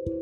Hi 0.00 0.12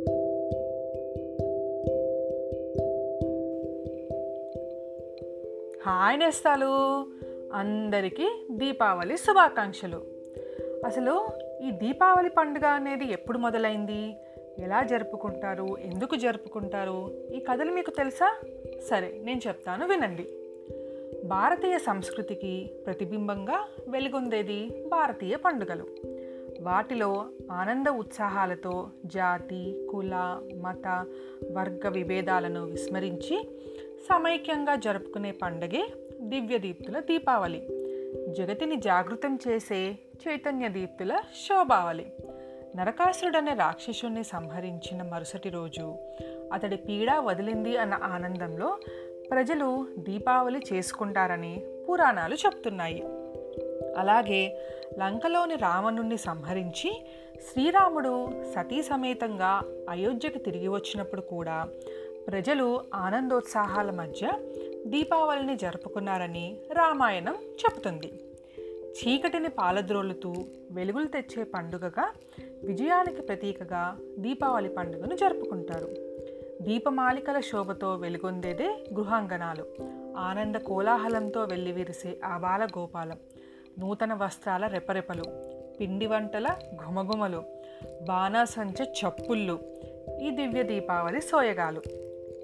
నేస్తాలు. 6.19 7.07
అందరికీ 7.53 8.47
దీపావళి 8.51 9.17
శుభాకాంక్షలు. 9.17 10.03
అసలు 10.85 11.29
ఈ 11.63 11.71
దీపావళి 11.71 12.31
పండుగ 12.31 12.67
అనేది 12.67 13.13
ఎప్పుడు 13.13 13.39
మొదలైంది? 13.39 14.17
ఎలా 14.59 14.83
జరుపుకుంటారు? 14.83 15.77
ఎందుకు 15.81 16.17
జరుపుకుంటారు? 16.17 17.11
ఈ 17.35 17.41
కథలు 17.41 17.71
మీకు 17.71 17.91
తెలుసా? 17.91 18.37
సరే 18.91 19.21
నేను 19.25 19.41
చెప్తాను 19.49 19.87
వినండి. 19.87 20.27
భారతీయ 21.25 21.79
సంస్కృతికి 21.79 22.71
ప్రతిబింబంగా 22.87 23.69
వెలుగొందేది 23.89 24.85
భారతీయ 24.89 25.37
పండుగలు. 25.37 26.18
వాటిలో 26.61 27.27
ఆనంద 27.53 27.87
ఉత్సాహాలతో 27.87 28.91
జాతి 29.05 29.89
కుల 29.91 30.41
మత 30.61 31.07
వర్గ 31.53 31.89
విభేదాలను 31.89 32.65
విస్మరించి 32.65 33.49
సమైక్యంగా 34.01 34.75
జరుపుకునే 34.75 35.31
పండగే 35.31 35.93
దివ్యదీప్తుల 36.21 36.99
దీపావళి. 36.99 37.63
జగతిని 38.35 38.77
జాగృతం 38.77 39.39
చేసే 39.49 39.99
చైతన్య 40.29 40.69
దీప్తుల 40.69 41.21
శోభావళి. 41.47 42.07
నరకాసురుడనే 42.77 43.55
రాక్షసుణ్ణి 43.55 44.25
సంహరించిన 44.25 45.03
మరుసటి 45.03 45.49
రోజు 45.49 45.97
అతడి 46.53 46.77
పీడ 46.77 47.13
వదిలింది 47.13 47.77
అన్న 47.77 47.99
ఆనందంలో 48.03 48.79
ప్రజలు 49.31 49.87
దీపావళి 49.99 50.63
చేసుకుంటారని 50.73 51.65
పురాణాలు 51.91 52.35
చెప్తున్నాయి. 52.35 53.05
అలాగే 53.97 54.59
లంకలోని 54.99 55.55
రావణుణ్ణి 55.55 56.19
సంహరించి 56.19 57.07
శ్రీరాముడు 57.53 58.29
సతీ 58.55 58.83
సమేతంగా 58.83 59.63
అయోధ్యకు 59.91 60.39
తిరిగి 60.39 60.69
వచ్చినప్పుడు 60.69 61.21
కూడా 61.21 61.69
ప్రజలు 62.27 62.81
ఆనందోత్సాహాల 62.95 63.91
మధ్య 63.91 64.31
దీపావళిని 64.87 65.57
జరుపుకున్నారని 65.57 66.57
రామాయణం 66.73 67.35
చెబుతుంది. 67.35 68.13
చీకటిని 68.89 69.49
పాలద్రోలుతూ 69.49 70.35
వెలుగులు 70.71 71.07
తెచ్చే 71.07 71.45
పండుగగా 71.45 72.13
విజయానికి 72.65 73.23
ప్రతీకగా 73.23 73.99
దీపావళి 74.19 74.69
పండుగను 74.69 75.17
జరుపుకుంటారు. 75.17 75.89
దీపమాలికల 76.63 77.41
శోభతో 77.41 77.95
వెలుగొందేదే 77.95 78.69
గృహాంగణాలు. 78.95 79.67
ఆనంద 80.17 80.55
కోలాహలంతో 80.55 81.45
వెల్లివిరిసే 81.45 82.21
ఆ 82.25 82.59
గోపాలం 82.79 83.19
నూతన 83.79 84.15
వస్త్రాల 84.15 84.67
రెపరెపలు 84.67 85.25
పిండి 85.81 86.07
వంటల 86.07 86.57
ఘుమఘుమలు 86.87 87.43
బాణాసంచ 88.09 88.83
చప్పుళ్ళు 88.83 89.59
ఈ 90.23 90.31
దివ్య 90.31 90.63
దీపావళి 90.63 91.21
సోయగాలు. 91.21 91.83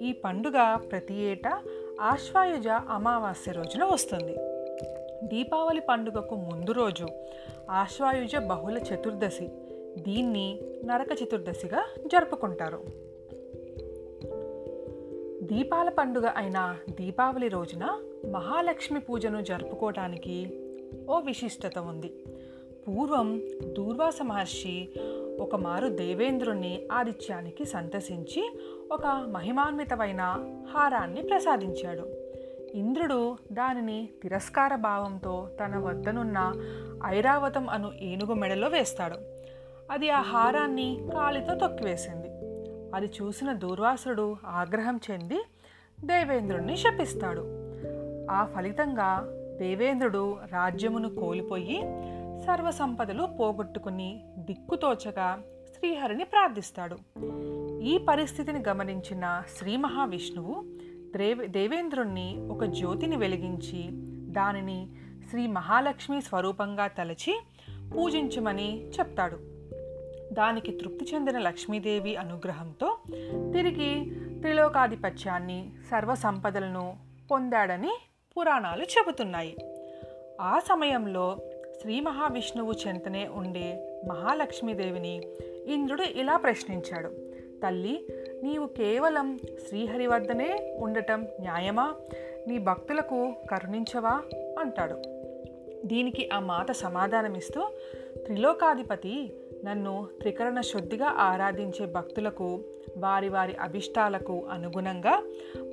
ఈ 0.01 0.11
పండుగ 0.11 0.75
ప్రతి 0.75 1.13
ఏటా 1.13 1.63
ఆశ్వాయుజ 2.01 2.67
అమావాస్య 2.67 3.51
రోజున 3.51 3.83
వస్తుంది. 3.83 4.35
దీపావళి 5.27 5.81
పండుగకు 5.89 6.35
ముందు 6.35 6.71
రోజు 6.71 7.07
ఆశ్వాయుజ 7.69 8.35
బహుళ 8.35 8.77
చతుర్దశి. 8.77 9.47
దీన్ని 9.97 10.59
నరక 10.85 11.07
చతుర్దశిగా 11.23 11.85
జరుపుకుంటారు. 12.07 12.81
దీపాల 15.45 15.89
పండుగ 15.89 16.27
అయిన 16.35 16.77
దీపావళి 16.89 17.47
రోజున 17.47 18.01
మహాలక్ష్మి 18.31 18.99
పూజను 18.99 19.41
జరుపుకోవటానికి 19.41 20.64
ఓ 21.09 21.19
విశిష్టత 21.19 21.79
ఉంది. 21.79 22.13
పూర్వం 22.87 23.41
దూర్వాస 23.73 24.21
మహర్షి 24.21 24.89
ఒకమారు 25.39 25.87
దేవేంద్రుణ్ణి 25.87 26.87
ఆదిత్యానికి 26.91 27.65
సంతసించి 27.65 28.59
ఒక 28.91 29.07
మహిమాన్వితమైన 29.07 30.21
హారాన్ని 30.73 31.21
ప్రసాదించాడు. 31.21 32.09
ఇంద్రుడు 32.77 33.37
దానిని 33.51 34.09
తిరస్కార 34.21 34.75
భావంతో 34.75 35.49
తన 35.59 35.77
వద్దనున్న 35.77 36.53
ఐరావతం 37.05 37.69
అను 37.69 37.91
ఏనుగు 38.01 38.33
మెడలో 38.33 38.67
వేస్తాడు. 38.67 39.15
అది 39.91 40.09
ఆ 40.09 40.21
హారాన్ని 40.21 41.07
కాలితో 41.13 41.55
తొక్కివేసింది. 41.55 42.27
అది 42.95 43.11
చూసిన 43.21 43.53
దూర్వాసుడు 43.53 44.35
ఆగ్రహం 44.45 44.99
చెంది 45.11 45.41
దేవేంద్రుణ్ణి 46.05 46.77
శపిస్తాడు. 46.77 47.45
ఆ 48.31 48.45
ఫలితంగా 48.45 49.27
దేవేంద్రుడు 49.59 50.37
రాజ్యమును 50.51 51.15
కోల్పోయి 51.15 51.81
సర్వసంపదలు 52.45 53.23
పోగొట్టుకుని 53.39 54.23
దిక్కుతోచగా 54.37 55.41
శ్రీహరిని 55.75 56.23
ప్రార్థిస్తాడు. 56.23 56.97
ఈ 57.83 57.97
పరిస్థితిని 57.97 58.63
గమనించిన 58.67 59.43
శ్రీ 59.57 59.77
మహావిష్ణువు 59.77 60.55
దేవ 61.17 61.37
దేవేంద్రుణ్ణి 61.45 62.37
ఒక 62.51 62.63
జ్యోతిని 62.63 63.15
వెలిగించి 63.15 63.87
దానిని 64.31 64.87
శ్రీ 65.29 65.47
మహాలక్ష్మి 65.47 66.21
స్వరూపంగా 66.21 66.87
తలచి 66.87 67.41
పూజించమని 67.95 68.87
చెప్తాడు. 68.87 69.37
దానికి 70.33 70.71
తృప్తి 70.71 71.05
చెందిన 71.13 71.37
లక్ష్మీదేవి 71.39 72.15
అనుగ్రహంతో 72.15 72.97
తిరిగి 73.53 73.91
త్రిలోకాధిపత్యాన్ని 74.41 75.71
సర్వసంపదలను 75.91 76.97
పొందాడని 77.31 77.93
పురాణాలు 78.39 78.83
చెబుతున్నాయి. 78.83 79.55
ఆ 80.41 80.59
సమయంలో 80.59 81.37
శ్రీ 81.81 81.99
మహావిష్ణువు 81.99 82.73
చెంతనే 82.87 83.27
ఉండే 83.27 83.99
మహాలక్ష్మీదేవిని 84.09 85.21
ఇంద్రుడు 85.65 86.01
ఇలా 86.01 86.37
ప్రశ్నించాడు. 86.37 87.09
తల్లి 87.63 88.07
నీవు 88.43 88.67
కేవలం 88.67 89.39
శ్రీహరి 89.67 90.07
వద్దనే 90.07 90.77
ఉండటం 90.79 91.27
న్యాయమా? 91.39 91.95
నీ 92.47 92.57
భక్తులకు 92.57 93.33
కరుణించవా? 93.51 94.21
అంటాడు. 94.59 95.01
దీనికి 95.85 96.29
ఆ 96.29 96.39
మాత 96.39 96.71
సమాధానమిస్తూ 96.71 97.69
త్రిలోకాధిపతి 98.25 99.33
నన్ను 99.65 100.07
త్రికరణ 100.21 100.61
శుద్ధిగా 100.61 101.05
ఆరాధించే 101.05 101.85
భక్తులకు 101.85 102.63
వారి 102.97 103.29
వారి 103.29 103.55
అభిష్టాలకు 103.55 104.45
అనుగుణంగా 104.51 105.23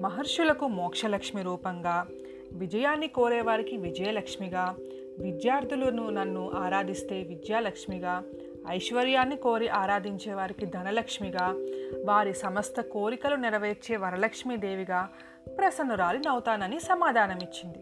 మహర్షులకు 0.00 0.66
మోక్షలక్ష్మి 0.66 1.42
రూపంగా 1.42 2.06
విజయాన్ని 2.52 3.08
కోరేవారికి 3.08 3.76
విజయలక్ష్మిగా 3.76 4.76
విద్యార్థులను 5.18 6.10
నన్ను 6.10 6.50
ఆరాధిస్తే 6.50 7.22
విద్యాలక్ష్మిగా 7.22 8.22
ఐశ్వర్యాన్ని 8.68 9.36
కోరి 9.36 9.68
ఆరాధించే 9.68 10.34
వారికి 10.34 10.66
ధనలక్ష్మిగా 10.66 11.56
వారి 12.04 12.34
సమస్త 12.34 12.80
కోరికలు 12.80 13.36
నెరవేర్చే 13.36 13.96
వరలక్ష్మీదేవిగా 13.96 15.08
ప్రసన్నురాలినవుతానని 15.58 16.80
సమాధానమిచ్చింది. 16.80 17.78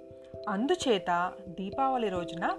అందుచేత 0.48 1.32
దీపావళి 1.48 2.08
రోజున 2.08 2.58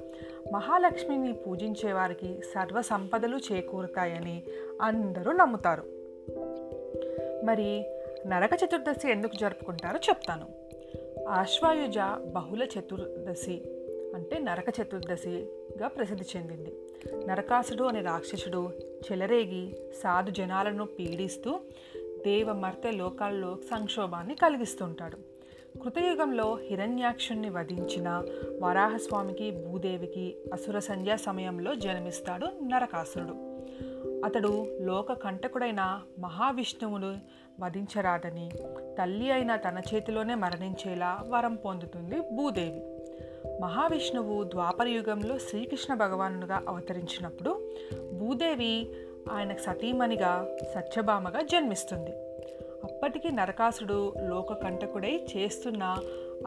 మహాలక్ష్మిని 0.54 1.34
పూజించే 1.34 1.94
వారికి 1.94 2.42
సర్వ 2.56 2.82
సంపదలు 2.82 3.38
చేకూరుతాయని 3.38 4.44
అందరూ 4.82 5.32
నమ్ముతారు. 5.32 5.84
మరి 7.46 7.86
నరక 8.28 8.50
చతుర్దశి 8.66 9.12
ఎందుకు 9.12 9.36
జరుపుకుంటారో 9.36 10.00
చెప్తాను. 10.10 10.61
ఆశ్వాయుజ 11.30 11.98
బహుళ 12.32 12.64
చతుర్దశి 12.64 13.62
అంటే 14.16 14.40
నరక 14.40 14.66
చతుర్దశిగా 14.82 15.88
ప్రసిద్ధి 15.88 16.26
చెందింది. 16.38 16.74
నరకాసుడు 17.28 17.84
అనే 17.84 18.02
రాక్షసుడు 18.02 18.72
చెలరేగి 19.12 19.76
సాధు 20.04 20.32
జనాలను 20.32 20.86
పీడిస్తూ 20.86 21.60
దేవమర్తె 21.98 22.92
లోకాల్లో 22.92 23.58
సంక్షోభాన్ని 23.72 24.36
కలిగిస్తుంటాడు. 24.36 25.18
కృతయుగంలో 25.80 26.58
హిరణ్యాక్షుణ్ణి 26.68 27.50
వధించిన 27.50 28.24
వరాహస్వామికి 28.62 29.52
భూదేవికి 29.52 30.36
అసుర 30.54 30.80
సంధ్యా 30.80 31.16
సమయంలో 31.16 31.76
జన్మిస్తాడు 31.76 32.46
నరకాసురుడు. 32.46 33.52
అతడు 34.26 34.78
లోక 34.82 35.14
కంటకుడైన 35.14 36.02
మహావిష్ణువును 36.20 37.20
వధించరాదని 37.60 38.50
తల్లి 39.00 39.32
అయిన 39.32 39.56
తన 39.56 39.82
చేతిలోనే 39.94 40.36
మరణించేలా 40.36 41.20
వరం 41.28 41.56
పొందుతుంది 41.56 42.20
భూదేవి. 42.32 42.82
మహావిష్ణువు 43.62 44.44
ద్వాపర 44.44 44.88
యుగంలో 44.88 45.38
శ్రీకృష్ణ 45.38 45.94
భగవానుగా 45.94 46.62
అవతరించినప్పుడు 46.68 47.72
భూదేవి 48.18 48.90
ఆయనకు 49.32 49.60
సతీమణిగా 49.60 50.58
సత్యభామగా 50.76 51.42
జన్మిస్తుంది. 51.42 52.12
అప్పటికి 52.84 53.32
నరకాసుడు 53.32 54.14
లోకకంటకుడై 54.20 55.28
చేస్తున్న 55.38 55.98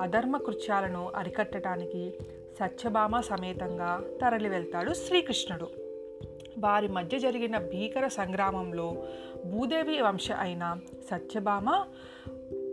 అధర్మ 0.00 0.36
కృత్యాలను 0.36 1.12
అరికట్టడానికి 1.16 2.14
సత్యభామ 2.60 3.20
సమేతంగా 3.20 4.04
తరలి 4.22 4.48
వెళ్తాడు 4.48 4.92
శ్రీకృష్ణుడు. 4.92 5.83
వారి 6.58 6.88
మధ్య 6.88 7.18
జరిగిన 7.18 7.58
భీకర 7.58 8.08
సంగ్రామంలో 8.08 9.04
భూదేవి 9.46 10.00
వంశ 10.00 10.32
అయిన 10.32 10.76
సత్యభామ 11.10 11.84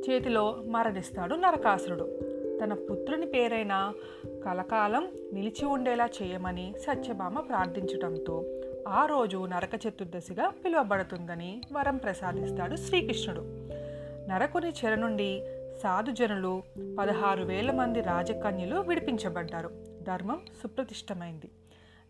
చేతిలో 0.10 0.64
మరణిస్తాడు 0.68 1.36
నరకాసురుడు. 1.36 2.20
తన 2.64 2.74
పుత్రుని 2.74 3.26
పేరైన 3.26 3.94
కలకాలం 4.46 5.08
నిలిచి 5.34 5.66
ఉండేలా 5.66 6.10
చేయమని 6.22 6.74
సత్యభామ 6.80 7.40
ప్రార్థించడంతో 7.40 8.46
ఆ 8.88 9.06
రోజు 9.06 9.46
నరక 9.46 9.76
చతుర్దశిగా 9.88 10.52
పిలువబడుతుందని 10.66 11.62
వరం 11.72 11.98
ప్రసాదిస్తాడు 11.98 12.76
శ్రీకృష్ణుడు. 12.76 13.42
నరకుని 14.30 14.70
చెర 14.70 14.96
నుండి 14.96 15.44
సాధుజనులు 15.84 16.64
పదహారు 17.00 17.44
వేల 17.44 17.72
మంది 17.72 18.02
రాజకన్యలు 18.02 18.80
విడిపించబడ్డారు. 18.80 19.70
ధర్మం 20.02 20.42
సుప్రతిష్టమైంది. 20.64 21.50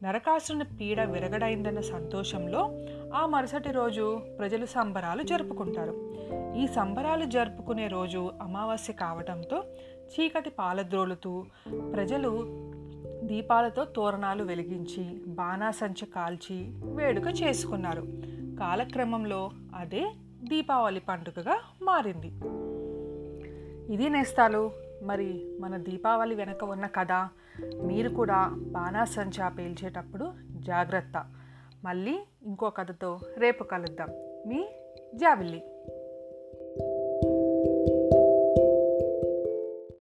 నరకాసురుని 0.03 0.63
పీడ 0.63 1.01
విరగడైందన్న 1.01 1.79
సంతోషంలో 1.79 2.71
ఆ 3.13 3.25
మరుసటి 3.25 3.71
రోజు 3.71 4.21
ప్రజలు 4.39 4.65
సంబరాలు 4.65 5.23
జరుపుకుంటారు. 5.23 6.13
ఈ 6.57 6.67
సంబరాలు 6.67 7.25
జరుపుకునే 7.25 7.87
రోజు 7.87 8.31
అమావాస్య 8.41 8.93
కావడంతో 8.93 9.63
చీకటి 9.97 10.49
పాలద్రోలుతూ 10.49 11.45
ప్రజలు 11.93 12.43
దీపాలతో 13.23 13.85
తోరణాలు 13.85 14.43
వెలిగించి 14.43 15.21
బాణాసంచ 15.27 16.05
కాల్చి 16.15 16.71
వేడుక 16.83 17.27
చేసుకున్నారు. 17.41 18.01
కాలక్రమంలో 18.59 19.51
అదే 19.75 20.11
దీపావళి 20.43 20.99
పండుగగా 20.99 21.57
మారింది. 21.83 22.27
ఇది 23.93 24.09
నేస్తాలు. 24.09 24.71
మరి 25.03 25.57
మన 25.59 25.77
దీపావళి 25.77 26.35
వెనక 26.35 26.63
ఉన్న 26.63 26.87
కథ 26.87 27.11
మీరు 27.59 28.09
కూడా 28.09 28.49
బాణాసంచా 28.53 29.49
పేల్చేటప్పుడు 29.49 30.33
జాగ్రత్త. 30.51 31.25
మళ్ళీ 31.83 32.19
ఇంకో 32.43 32.69
కథతో 32.69 33.19
రేపు 33.37 33.63
కలుద్దాం. 33.63 34.09
మీ 34.47 34.69
జాబిల్లి 35.15 35.63